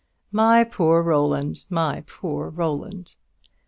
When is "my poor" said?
0.31-1.03, 1.69-2.49